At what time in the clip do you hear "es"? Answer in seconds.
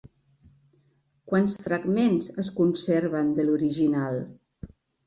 2.45-2.51